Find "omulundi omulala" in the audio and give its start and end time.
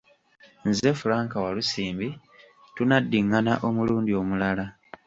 3.67-4.65